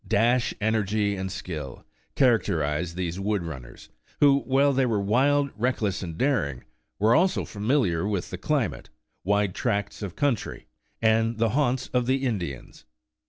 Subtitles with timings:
[0.07, 3.89] Dash, energy and skill, characterized these wood run ners,
[4.19, 6.63] who, while they were wild, reckless, and daring,
[6.97, 8.89] were also familiar with the climate,
[9.23, 10.65] wide tracts of coun try,
[11.03, 12.83] and the haunts of the Indians.